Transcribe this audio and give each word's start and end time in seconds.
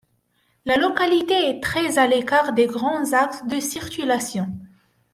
La 0.65 0.77
localité 0.77 1.35
est 1.51 1.61
très 1.61 1.99
à 1.99 2.07
l'écart 2.07 2.53
des 2.53 2.65
grands 2.65 3.13
axes 3.13 3.45
de 3.45 3.59
circulation. 3.59 4.51